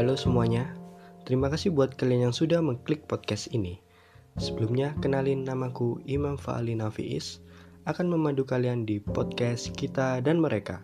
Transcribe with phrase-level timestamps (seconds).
[0.00, 0.72] Halo semuanya,
[1.28, 3.84] terima kasih buat kalian yang sudah mengklik podcast ini.
[4.40, 7.44] Sebelumnya, kenalin namaku Imam Fa'ali Nafiis
[7.84, 10.80] akan memandu kalian di podcast kita dan mereka.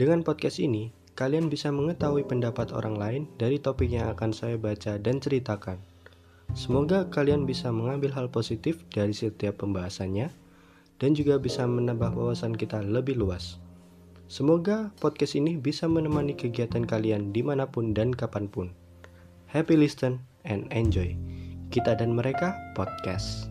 [0.00, 0.88] Dengan podcast ini,
[1.20, 5.76] kalian bisa mengetahui pendapat orang lain dari topik yang akan saya baca dan ceritakan.
[6.56, 10.32] Semoga kalian bisa mengambil hal positif dari setiap pembahasannya
[10.96, 13.60] dan juga bisa menambah wawasan kita lebih luas.
[14.29, 18.69] Semoga podcast ini bisa menemani kegiatan kalian dimanapun dan kapanpun.
[19.49, 21.17] Happy listen and enjoy.
[21.73, 23.49] Kita dan mereka podcast.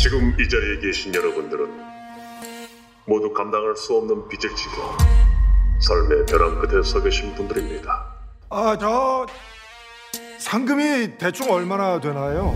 [0.00, 1.70] 지금 이 자리에 계신 여러분들은
[3.06, 4.74] 모두 감당할 수 없는 빚을 지고
[5.80, 8.06] 삶의 벼랑 끝에 서 계신 분들입니다.
[8.48, 9.26] 아, 저
[10.39, 12.53] 상금이 대충 얼마나 되나요?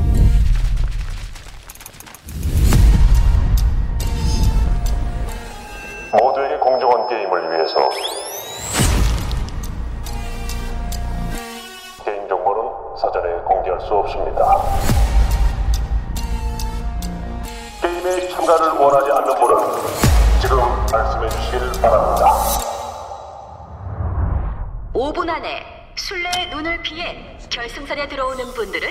[6.11, 7.89] 모두에게 공정한 게임을 위해서
[12.03, 14.61] 개인정보는 사전에 공개할 수 없습니다.
[17.81, 19.58] 게임에 참가를 원하지 않는 분은
[20.41, 20.58] 지금
[20.91, 22.25] 말씀해 주시길 바랍니다.
[24.93, 28.89] 5분 안에 술래의 눈을 피해 결승선에 들어오는 분들은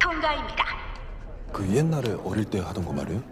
[0.00, 0.64] 통과입니다.
[1.52, 3.22] 그 옛날에 어릴 때 하던 거 말이에요?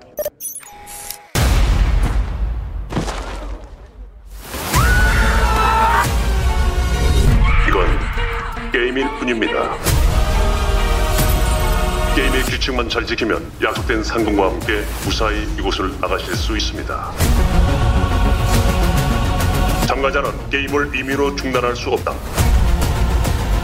[7.69, 9.77] 이건 게임일 뿐입니다.
[12.15, 17.13] 게임의 규칙만 잘 지키면 약속된 상금과 함께 무사히 이곳을 나가실 수 있습니다.
[19.89, 22.48] 참가자는 게임을 임의로 중단할 수 없다.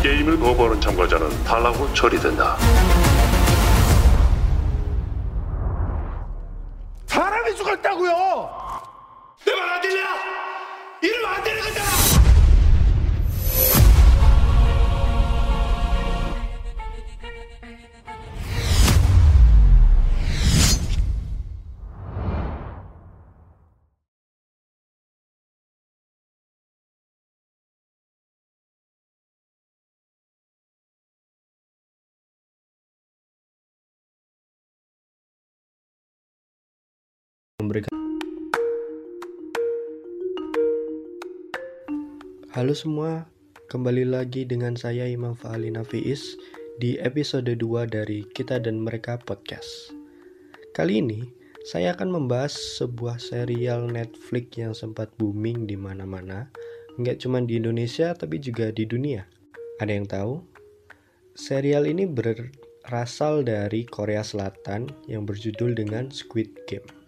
[0.04, 2.58] 게임을 거부하는 참가자는 탈락으로 처리된다.
[37.74, 37.90] Memberikan
[42.54, 43.26] Halo semua,
[43.66, 46.38] kembali lagi dengan saya Imam Fa'ali Nafiis
[46.78, 49.90] di episode 2 dari Kita dan Mereka Podcast.
[50.70, 51.26] Kali ini,
[51.66, 56.46] saya akan membahas sebuah serial Netflix yang sempat booming di mana-mana,
[57.02, 59.26] nggak cuma di Indonesia tapi juga di dunia.
[59.82, 60.38] Ada yang tahu?
[61.34, 67.03] Serial ini berasal dari Korea Selatan yang berjudul dengan Squid Game.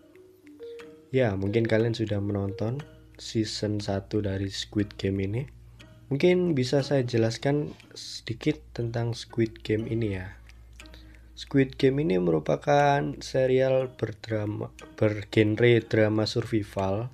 [1.15, 2.83] Ya, mungkin kalian sudah menonton
[3.15, 5.47] season 1 dari Squid Game ini.
[6.11, 10.34] Mungkin bisa saya jelaskan sedikit tentang Squid Game ini ya.
[11.37, 17.12] Squid Game ini merupakan serial berdrama bergenre drama survival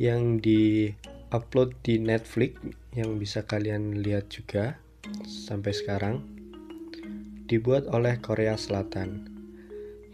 [0.00, 2.56] yang di-upload di Netflix
[2.96, 4.80] yang bisa kalian lihat juga
[5.28, 6.24] sampai sekarang.
[7.46, 9.26] Dibuat oleh Korea Selatan.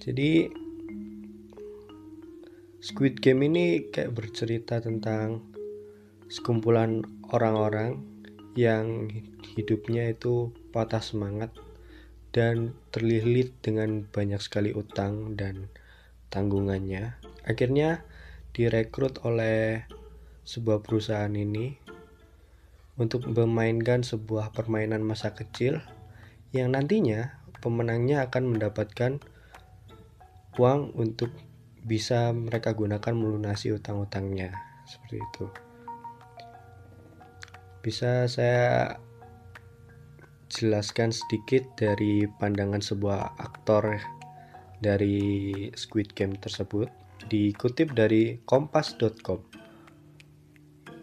[0.01, 0.49] Jadi
[2.87, 5.43] Squid Game ini kayak bercerita tentang
[6.31, 7.03] sekumpulan
[7.35, 7.99] orang-orang
[8.55, 9.11] yang
[9.59, 11.51] hidupnya itu patah semangat
[12.31, 15.67] dan terlilit dengan banyak sekali utang dan
[16.31, 17.19] tanggungannya.
[17.43, 18.07] Akhirnya
[18.55, 19.83] direkrut oleh
[20.47, 21.75] sebuah perusahaan ini
[23.03, 25.83] untuk memainkan sebuah permainan masa kecil
[26.55, 29.19] yang nantinya pemenangnya akan mendapatkan
[30.55, 31.35] uang untuk
[31.87, 34.51] bisa mereka gunakan melunasi utang-utangnya.
[34.83, 35.47] Seperti itu.
[37.81, 38.99] Bisa saya
[40.51, 44.03] jelaskan sedikit dari pandangan sebuah aktor
[44.83, 46.91] dari Squid Game tersebut?
[47.31, 49.41] Dikutip dari kompas.com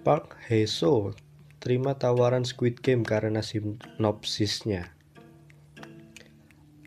[0.03, 1.15] Park Hae-soo
[1.63, 4.91] terima tawaran Squid Game karena sinopsisnya.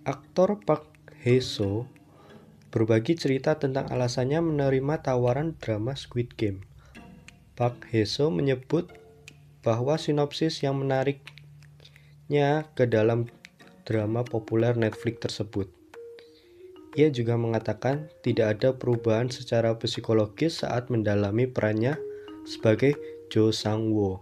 [0.05, 0.93] Aktor Park
[1.25, 1.96] Hae-soo
[2.77, 6.61] berbagi cerita tentang alasannya menerima tawaran drama Squid Game.
[7.57, 8.93] Park Hae-soo menyebut
[9.65, 13.33] bahwa sinopsis yang menariknya ke dalam
[13.89, 15.73] drama populer Netflix tersebut.
[17.01, 21.97] Ia juga mengatakan tidak ada perubahan secara psikologis saat mendalami perannya
[22.45, 22.93] sebagai
[23.33, 24.21] Jo Sang-woo.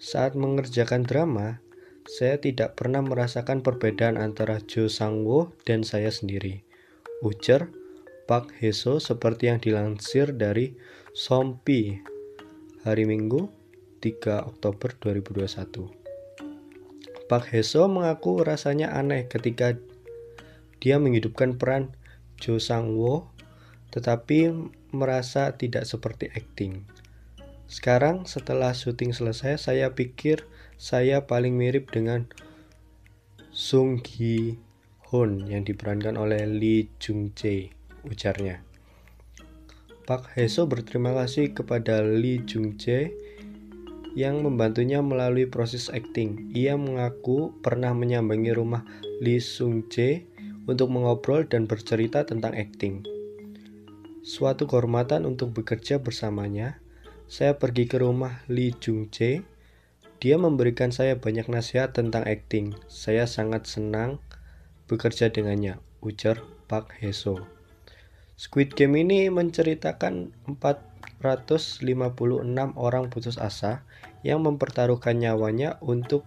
[0.00, 1.60] Saat mengerjakan drama,
[2.08, 6.67] saya tidak pernah merasakan perbedaan antara Jo Sang-woo dan saya sendiri.
[7.18, 7.66] Ujar
[8.30, 10.78] Pak Heso seperti yang dilansir dari
[11.10, 11.98] Sompi
[12.86, 13.50] hari Minggu
[13.98, 15.90] 3 Oktober 2021.
[17.26, 19.74] Pak Heso mengaku rasanya aneh ketika
[20.78, 21.90] dia menghidupkan peran
[22.38, 23.26] Jo Sang Wo
[23.90, 24.54] tetapi
[24.94, 26.86] merasa tidak seperti acting.
[27.66, 30.46] Sekarang setelah syuting selesai saya pikir
[30.78, 32.30] saya paling mirip dengan
[33.50, 34.67] Sung Gi
[35.08, 37.72] Hoon yang diperankan oleh Lee Jung Jae
[38.04, 38.60] ujarnya.
[40.04, 43.16] Pak Heso berterima kasih kepada Lee Jung Jae
[44.12, 46.52] yang membantunya melalui proses akting.
[46.52, 48.84] Ia mengaku pernah menyambangi rumah
[49.24, 50.28] Lee Sung Jae
[50.68, 53.00] untuk mengobrol dan bercerita tentang akting.
[54.20, 56.84] Suatu kehormatan untuk bekerja bersamanya.
[57.32, 59.40] Saya pergi ke rumah Lee Jung Jae.
[60.20, 62.76] Dia memberikan saya banyak nasihat tentang akting.
[62.92, 64.20] Saya sangat senang
[64.88, 67.44] bekerja dengannya, ujar Pak Heso.
[68.40, 70.32] Squid Game ini menceritakan
[70.62, 71.84] 456
[72.78, 73.84] orang putus asa
[74.24, 76.24] yang mempertaruhkan nyawanya untuk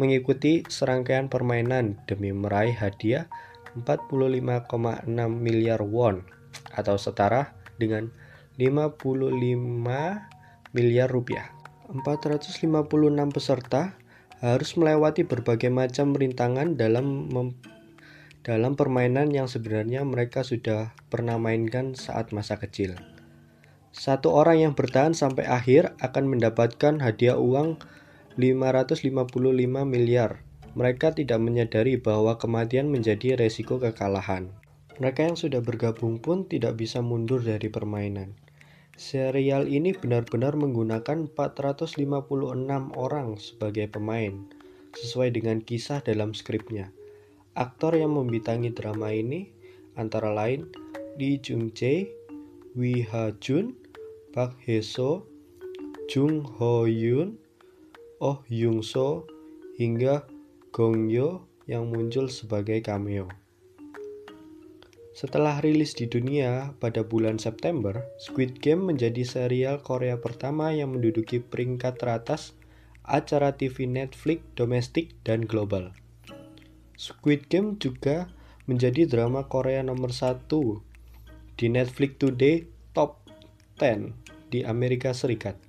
[0.00, 3.28] mengikuti serangkaian permainan demi meraih hadiah
[3.76, 6.24] 45,6 miliar won
[6.72, 8.08] atau setara dengan
[8.56, 9.00] 55
[10.76, 11.48] miliar rupiah.
[11.90, 13.96] 456 peserta
[14.40, 17.28] harus melewati berbagai macam rintangan dalam
[18.40, 22.96] dalam permainan yang sebenarnya mereka sudah pernah mainkan saat masa kecil.
[23.92, 27.76] Satu orang yang bertahan sampai akhir akan mendapatkan hadiah uang
[28.40, 29.04] 555
[29.84, 30.40] miliar.
[30.72, 34.54] Mereka tidak menyadari bahwa kematian menjadi resiko kekalahan.
[35.02, 38.38] Mereka yang sudah bergabung pun tidak bisa mundur dari permainan.
[39.00, 41.96] Serial ini benar-benar menggunakan 456
[43.00, 44.44] orang sebagai pemain,
[44.92, 46.92] sesuai dengan kisah dalam skripnya.
[47.56, 49.48] Aktor yang membitangi drama ini
[49.96, 50.68] antara lain
[51.16, 52.12] Lee Jung Jae,
[52.76, 53.72] Wi Ha Jun,
[54.36, 55.24] Park Hae So,
[56.12, 57.40] Jung Ho Yoon,
[58.20, 59.24] Oh Young So,
[59.80, 60.28] hingga
[60.76, 63.39] Gong Yoo yang muncul sebagai cameo.
[65.20, 71.44] Setelah rilis di dunia pada bulan September, Squid Game menjadi serial Korea pertama yang menduduki
[71.44, 72.56] peringkat teratas
[73.04, 75.92] acara TV Netflix domestik dan global.
[76.96, 78.32] Squid Game juga
[78.64, 80.80] menjadi drama Korea nomor satu
[81.60, 82.64] di Netflix Today
[82.96, 83.20] Top
[83.76, 84.16] 10
[84.48, 85.60] di Amerika Serikat.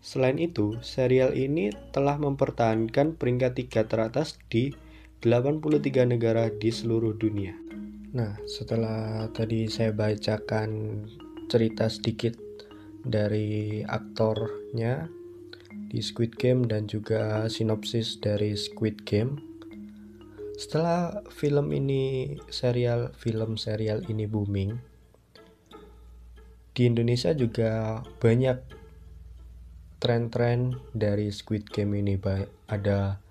[0.00, 4.72] Selain itu, serial ini telah mempertahankan peringkat tiga teratas di
[5.20, 7.60] 83 negara di seluruh dunia.
[8.14, 11.02] Nah, setelah tadi saya bacakan
[11.50, 12.38] cerita sedikit
[13.02, 15.10] dari aktornya
[15.90, 19.42] di Squid Game dan juga sinopsis dari Squid Game.
[20.54, 24.78] Setelah film ini serial film serial ini booming
[26.70, 28.58] di Indonesia juga banyak
[29.98, 32.14] tren-tren dari Squid Game ini.
[32.70, 33.23] Ada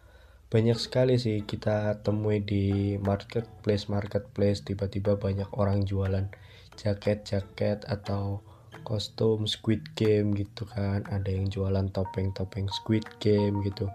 [0.53, 6.29] banyak sekali sih kita temui di marketplace marketplace tiba-tiba banyak orang jualan
[6.77, 8.45] jaket-jaket atau
[8.85, 11.01] kostum Squid Game gitu kan.
[11.09, 13.89] Ada yang jualan topeng-topeng Squid Game gitu.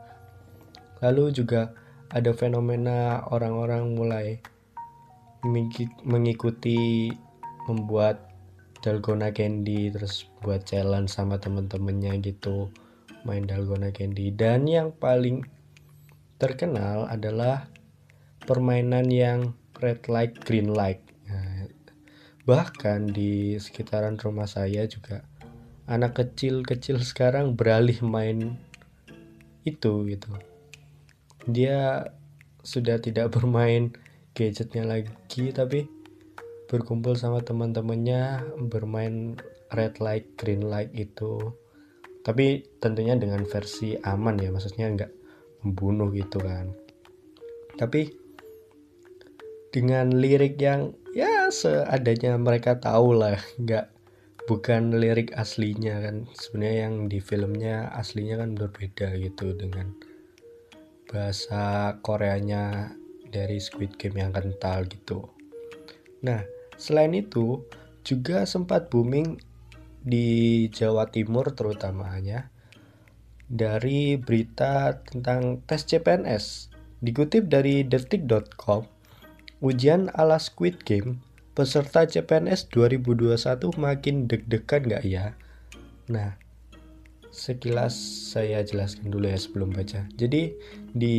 [0.98, 1.70] Lalu juga
[2.10, 4.42] ada fenomena orang-orang mulai
[6.02, 7.12] mengikuti
[7.70, 8.34] membuat
[8.82, 12.72] dalgona candy terus buat challenge sama temen-temennya gitu
[13.22, 14.34] main dalgona candy.
[14.34, 15.46] Dan yang paling
[16.38, 17.66] terkenal adalah
[18.46, 21.02] permainan yang red light green light.
[21.26, 21.66] Nah,
[22.46, 25.26] bahkan di sekitaran rumah saya juga
[25.90, 28.54] anak kecil-kecil sekarang beralih main
[29.66, 30.30] itu gitu.
[31.50, 32.06] Dia
[32.62, 33.92] sudah tidak bermain
[34.32, 35.90] gadgetnya lagi tapi
[36.70, 39.34] berkumpul sama teman-temannya bermain
[39.74, 41.52] red light green light itu.
[42.22, 45.17] Tapi tentunya dengan versi aman ya maksudnya nggak
[45.64, 46.70] membunuh gitu kan
[47.78, 48.14] tapi
[49.70, 53.92] dengan lirik yang ya seadanya mereka tahu lah nggak
[54.48, 59.92] bukan lirik aslinya kan sebenarnya yang di filmnya aslinya kan berbeda gitu dengan
[61.08, 62.96] bahasa Koreanya
[63.28, 65.28] dari Squid Game yang kental gitu.
[66.24, 66.44] Nah,
[66.76, 67.64] selain itu
[68.04, 69.36] juga sempat booming
[70.00, 72.48] di Jawa Timur terutamanya
[73.48, 76.68] dari berita tentang tes CPNS.
[77.00, 78.84] Dikutip dari detik.com,
[79.64, 81.24] ujian ala Squid Game
[81.58, 83.34] peserta CPNS 2021
[83.82, 85.34] makin deg-degan gak ya?
[86.06, 86.38] Nah,
[87.34, 87.98] sekilas
[88.30, 90.06] saya jelaskan dulu ya sebelum baca.
[90.14, 90.54] Jadi
[90.94, 91.16] di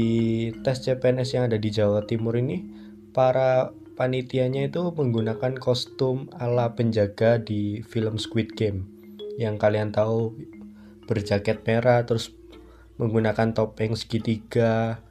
[0.63, 2.63] tes CPNS yang ada di Jawa Timur ini
[3.11, 8.87] para panitianya itu menggunakan kostum ala penjaga di film Squid Game
[9.35, 10.39] yang kalian tahu
[11.09, 12.29] berjaket merah terus
[13.01, 15.01] menggunakan topeng segitiga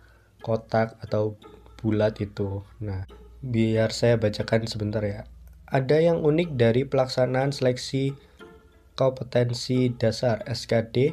[0.46, 1.34] kotak atau
[1.82, 2.62] bulat itu.
[2.78, 3.10] Nah,
[3.42, 5.26] biar saya bacakan sebentar ya.
[5.66, 8.14] Ada yang unik dari pelaksanaan seleksi
[8.94, 11.12] kompetensi dasar SKD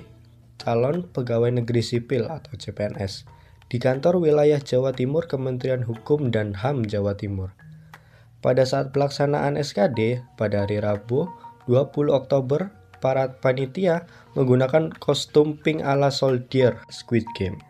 [0.62, 3.28] calon pegawai negeri sipil atau CPNS
[3.68, 7.52] di kantor wilayah Jawa Timur Kementerian Hukum dan HAM Jawa Timur.
[8.40, 11.26] Pada saat pelaksanaan SKD pada hari Rabu
[11.66, 12.70] 20 Oktober,
[13.06, 17.62] para panitia menggunakan kostum pink ala soldier Squid Game.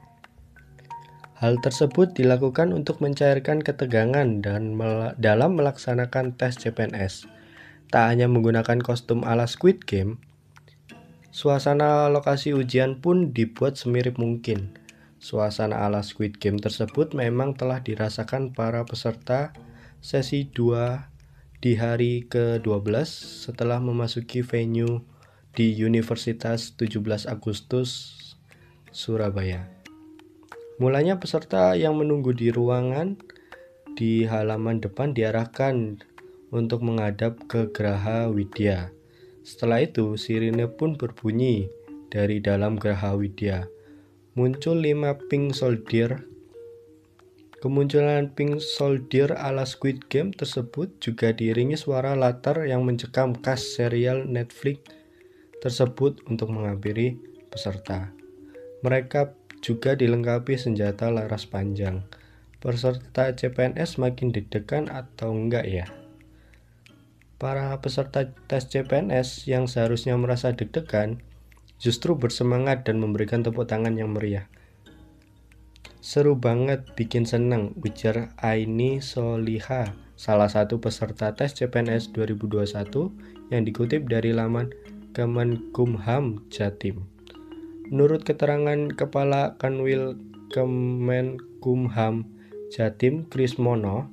[1.36, 7.28] Hal tersebut dilakukan untuk mencairkan ketegangan dan mel dalam melaksanakan tes CPNS.
[7.92, 10.24] Tak hanya menggunakan kostum ala Squid Game,
[11.36, 14.80] suasana lokasi ujian pun dibuat semirip mungkin
[15.26, 19.58] Suasana ala Squid Game tersebut memang telah dirasakan para peserta
[19.98, 22.94] sesi 2 di hari ke-12
[23.50, 25.02] setelah memasuki venue
[25.56, 28.12] di Universitas 17 Agustus
[28.92, 29.72] Surabaya.
[30.78, 33.16] Mulanya peserta yang menunggu di ruangan
[33.96, 36.04] di halaman depan diarahkan
[36.52, 38.92] untuk menghadap ke Geraha Widya.
[39.48, 41.72] Setelah itu, sirine pun berbunyi
[42.12, 43.72] dari dalam Geraha Widya
[44.36, 46.28] muncul lima pink soldier.
[47.64, 54.28] Kemunculan pink soldier ala Squid Game tersebut juga diiringi suara latar yang mencekam khas serial
[54.28, 54.84] Netflix
[55.66, 57.18] tersebut untuk menghampiri
[57.50, 58.14] peserta.
[58.86, 59.34] Mereka
[59.66, 62.06] juga dilengkapi senjata laras panjang.
[62.62, 65.90] Peserta CPNS makin deg-degan atau enggak ya?
[67.42, 71.26] Para peserta tes CPNS yang seharusnya merasa deg-degan
[71.82, 74.46] justru bersemangat dan memberikan tepuk tangan yang meriah.
[76.06, 84.06] Seru banget, bikin seneng, ujar Aini Soliha, salah satu peserta tes CPNS 2021 yang dikutip
[84.06, 84.70] dari laman
[85.16, 87.08] Kemenkumham Jatim.
[87.88, 90.20] Menurut keterangan Kepala Kanwil
[90.52, 92.28] Kemenkumham
[92.68, 94.12] Jatim Krismono,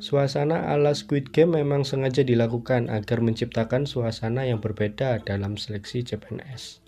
[0.00, 6.80] suasana ala Squid Game memang sengaja dilakukan agar menciptakan suasana yang berbeda dalam seleksi CPNS.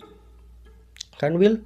[1.21, 1.61] Kanwil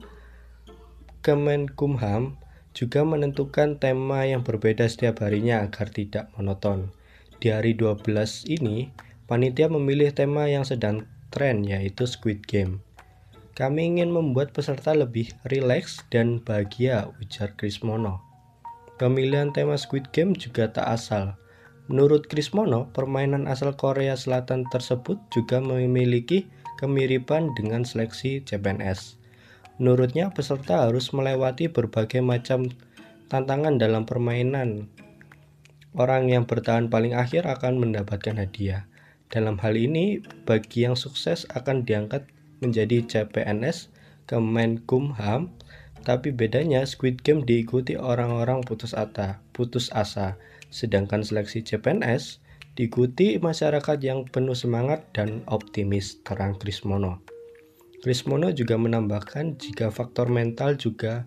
[1.24, 2.36] Kemenkumham
[2.76, 6.92] juga menentukan tema yang berbeda setiap harinya agar tidak monoton.
[7.40, 8.04] Di hari 12
[8.52, 8.92] ini,
[9.32, 12.86] panitia memilih tema yang sedang tren yaitu Squid Game.
[13.58, 18.22] Kami ingin membuat peserta lebih rileks dan bahagia, ujar Krismono.
[19.02, 21.34] Pemilihan tema Squid Game juga tak asal.
[21.90, 26.48] Menurut Krismono, permainan asal Korea Selatan tersebut juga memiliki
[26.80, 29.18] kemiripan dengan seleksi CPNS.
[29.82, 32.70] Menurutnya, peserta harus melewati berbagai macam
[33.28, 34.88] tantangan dalam permainan.
[35.94, 38.90] Orang yang bertahan paling akhir akan mendapatkan hadiah.
[39.34, 42.30] Dalam hal ini, bagi yang sukses akan diangkat
[42.62, 43.90] menjadi CPNS
[44.30, 45.50] Kemenkumham,
[46.06, 50.38] tapi bedanya Squid Game diikuti orang-orang putus asa, putus asa,
[50.70, 52.46] sedangkan seleksi CPNS
[52.78, 57.26] diikuti masyarakat yang penuh semangat dan optimis, terang Krismono.
[58.06, 61.26] Krismono juga menambahkan jika faktor mental juga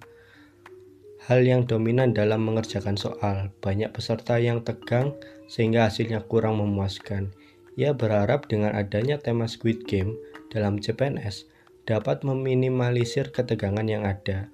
[1.27, 3.51] hal yang dominan dalam mengerjakan soal.
[3.59, 5.17] Banyak peserta yang tegang
[5.51, 7.35] sehingga hasilnya kurang memuaskan.
[7.77, 10.17] Ia berharap dengan adanya tema Squid Game
[10.49, 11.45] dalam CPNS
[11.85, 14.49] dapat meminimalisir ketegangan yang ada.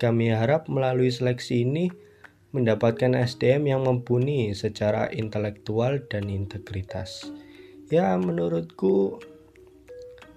[0.00, 1.92] Kami harap melalui seleksi ini
[2.56, 7.28] mendapatkan SDM yang mumpuni secara intelektual dan integritas.
[7.92, 9.20] Ya, menurutku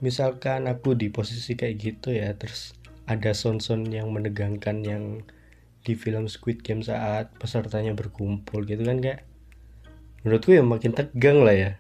[0.04, 2.78] misalkan aku di posisi kayak gitu ya terus
[3.10, 5.26] ada sound-sound yang menegangkan yang
[5.82, 9.26] di film Squid Game saat pesertanya berkumpul gitu kan kayak
[10.22, 11.72] menurutku ya makin tegang lah ya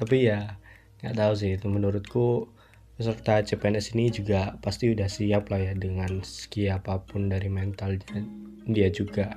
[0.00, 0.56] tapi ya
[1.04, 1.60] nggak tahu sih.
[1.60, 2.48] Itu menurutku
[2.96, 8.00] peserta CPNS ini juga pasti udah siap lah ya dengan segi apa pun dari mental
[8.64, 9.36] dia juga.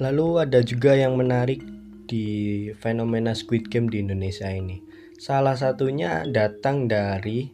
[0.00, 1.60] Lalu ada juga yang menarik
[2.08, 4.80] di fenomena Squid Game di Indonesia ini.
[5.20, 7.52] Salah satunya datang dari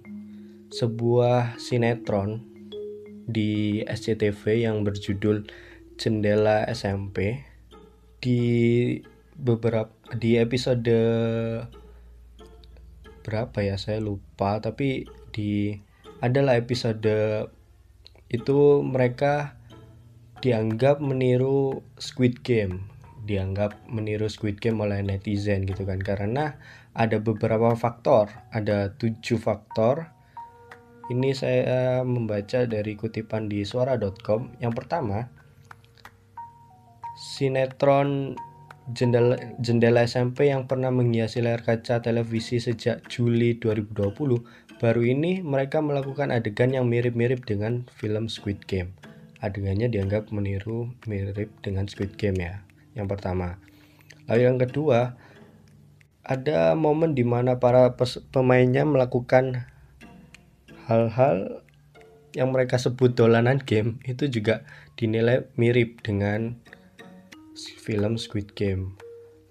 [0.72, 2.40] sebuah sinetron
[3.28, 5.44] di SCTV yang berjudul
[6.00, 7.44] Jendela SMP
[8.18, 8.40] di
[9.36, 10.88] beberapa di episode
[13.28, 14.56] berapa ya saya lupa.
[14.64, 15.76] Tapi di
[16.24, 17.04] adalah episode
[18.32, 19.60] itu mereka
[20.40, 22.88] dianggap meniru Squid Game.
[23.28, 26.00] Dianggap meniru Squid Game oleh netizen gitu kan.
[26.00, 26.56] Karena
[26.96, 30.08] ada beberapa faktor ada tujuh faktor.
[31.08, 35.28] Ini saya membaca dari kutipan di suara.com yang pertama
[37.18, 38.38] sinetron
[38.92, 45.82] jendela, jendela SMP yang pernah menghiasi layar kaca televisi sejak Juli 2020, baru ini mereka
[45.84, 48.94] melakukan adegan yang mirip-mirip dengan film Squid Game.
[49.38, 52.64] Adegannya dianggap meniru mirip dengan Squid Game ya,
[52.96, 53.60] yang pertama.
[54.28, 55.16] Lalu yang kedua,
[56.28, 57.96] ada momen di mana para
[58.28, 59.64] pemainnya melakukan
[60.84, 61.64] hal-hal
[62.36, 64.68] yang mereka sebut dolanan game itu juga
[65.00, 66.60] dinilai mirip dengan
[67.58, 68.94] film Squid Game.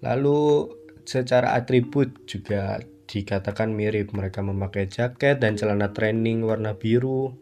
[0.00, 0.72] Lalu
[1.04, 4.16] secara atribut juga dikatakan mirip.
[4.16, 7.36] Mereka memakai jaket dan celana training warna biru.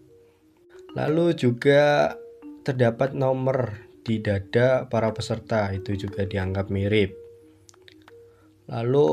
[0.99, 2.16] Lalu juga
[2.66, 7.14] terdapat nomor di dada para peserta itu juga dianggap mirip.
[8.66, 9.11] Lalu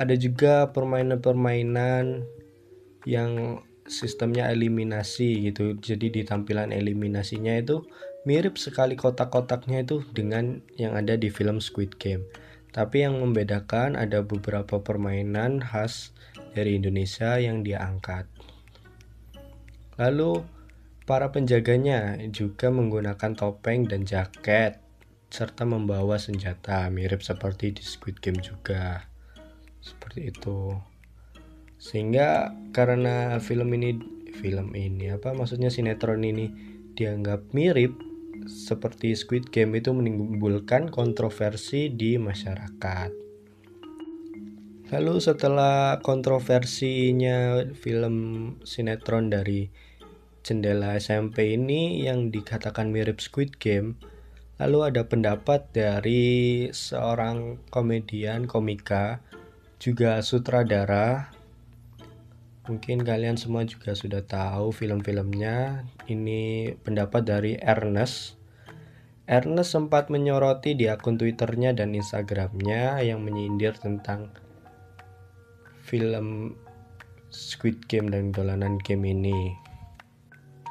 [0.00, 2.24] ada juga permainan-permainan
[3.04, 5.76] yang sistemnya eliminasi gitu.
[5.76, 7.84] Jadi di tampilan eliminasinya itu
[8.28, 12.28] mirip sekali kotak-kotaknya itu dengan yang ada di film Squid Game.
[12.70, 16.14] Tapi yang membedakan ada beberapa permainan khas
[16.54, 18.30] dari Indonesia yang dia angkat.
[19.98, 20.46] Lalu
[21.02, 24.78] para penjaganya juga menggunakan topeng dan jaket
[25.30, 29.10] serta membawa senjata mirip seperti di Squid Game juga.
[29.82, 30.78] Seperti itu
[31.80, 33.96] sehingga karena film ini
[34.36, 36.52] film ini apa maksudnya sinetron ini
[36.92, 38.09] dianggap mirip
[38.46, 43.10] seperti Squid Game itu menimbulkan kontroversi di masyarakat.
[44.90, 48.16] Lalu setelah kontroversinya film
[48.66, 49.70] sinetron dari
[50.42, 54.00] jendela SMP ini yang dikatakan mirip Squid Game,
[54.58, 59.22] lalu ada pendapat dari seorang komedian komika
[59.80, 61.32] juga sutradara
[62.70, 65.82] Mungkin kalian semua juga sudah tahu film-filmnya.
[66.06, 68.38] Ini pendapat dari Ernest.
[69.26, 74.30] Ernest sempat menyoroti di akun Twitternya dan Instagramnya yang menyindir tentang
[75.82, 76.54] film
[77.34, 79.50] Squid Game dan dolanan game ini.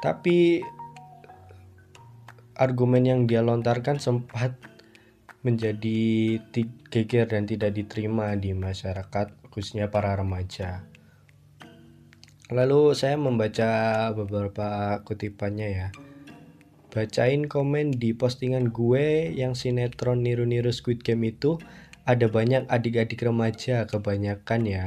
[0.00, 0.64] Tapi
[2.56, 4.56] argumen yang dia lontarkan sempat
[5.44, 6.40] menjadi
[6.88, 10.89] geger dan tidak diterima di masyarakat khususnya para remaja.
[12.50, 15.88] Lalu saya membaca beberapa kutipannya ya.
[16.90, 21.62] Bacain komen di postingan gue yang sinetron niru-niru Squid Game itu
[22.02, 24.86] ada banyak adik-adik remaja kebanyakan ya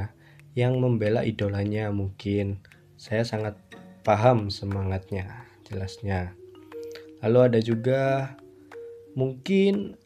[0.52, 2.60] yang membela idolanya mungkin.
[3.00, 3.56] Saya sangat
[4.04, 6.36] paham semangatnya, jelasnya.
[7.24, 8.02] Lalu ada juga
[9.16, 9.96] mungkin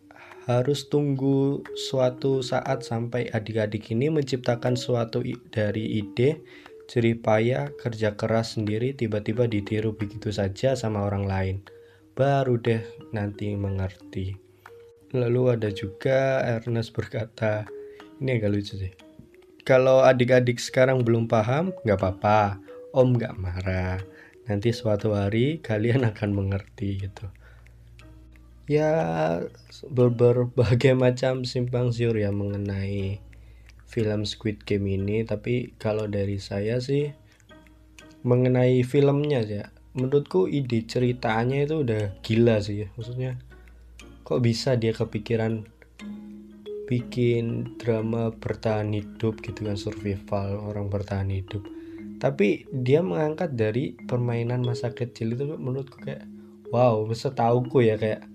[0.46, 6.40] harus tunggu suatu saat sampai adik-adik ini menciptakan suatu dari ide
[6.88, 11.56] Jerih payah, kerja keras sendiri tiba-tiba ditiru begitu saja sama orang lain.
[12.16, 12.80] Baru deh
[13.12, 14.32] nanti mengerti.
[15.12, 17.68] Lalu ada juga Ernest berkata,
[18.24, 18.92] ini agak lucu sih.
[19.68, 22.56] Kalau adik-adik sekarang belum paham, nggak apa-apa.
[22.96, 24.00] Om nggak marah.
[24.48, 27.28] Nanti suatu hari kalian akan mengerti gitu.
[28.64, 28.88] Ya
[29.92, 33.27] berbagai macam simpang siur ya mengenai
[33.88, 37.08] film Squid Game ini tapi kalau dari saya sih
[38.22, 39.64] mengenai filmnya ya
[39.96, 42.88] menurutku ide ceritanya itu udah gila sih ya.
[42.94, 43.40] Maksudnya
[44.22, 45.64] kok bisa dia kepikiran
[46.88, 51.64] bikin drama bertahan hidup gitu kan survival orang bertahan hidup.
[52.18, 56.26] Tapi dia mengangkat dari permainan masa kecil itu menurutku kayak
[56.70, 58.26] wow setauku ya kayak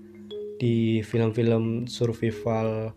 [0.58, 2.96] di film-film survival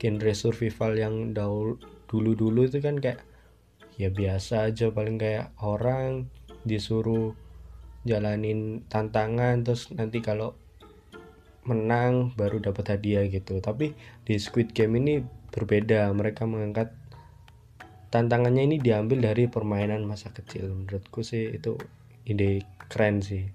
[0.00, 1.78] genre survival yang dahulu
[2.14, 3.18] dulu-dulu itu kan kayak
[3.98, 6.30] ya biasa aja paling kayak orang
[6.62, 7.34] disuruh
[8.06, 10.54] jalanin tantangan terus nanti kalau
[11.66, 13.58] menang baru dapat hadiah gitu.
[13.58, 15.18] Tapi di Squid Game ini
[15.50, 16.92] berbeda mereka mengangkat
[18.12, 20.70] tantangannya ini diambil dari permainan masa kecil.
[20.70, 21.74] Menurutku sih itu
[22.28, 23.48] ide keren sih.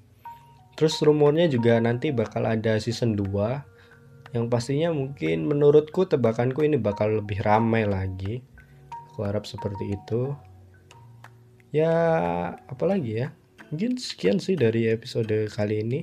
[0.73, 3.68] Terus rumornya juga nanti bakal ada season 2
[4.29, 8.45] yang pastinya mungkin menurutku tebakanku ini bakal lebih ramai lagi.
[9.13, 10.37] Aku harap seperti itu.
[11.73, 11.93] Ya
[12.69, 13.27] apalagi ya?
[13.73, 16.01] Mungkin sekian sih dari episode kali ini.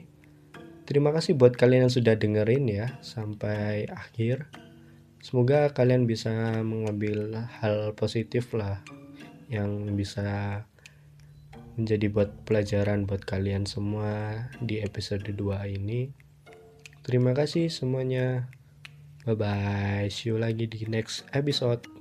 [0.87, 4.47] Terima kasih buat kalian yang sudah dengerin ya sampai akhir.
[5.19, 8.83] Semoga kalian bisa mengambil hal positif lah
[9.51, 10.63] yang bisa
[11.75, 16.26] menjadi buat pelajaran buat kalian semua di episode 2 ini
[17.07, 18.51] terima kasih semuanya.
[19.23, 21.96] Bye bye see you lagi di next episode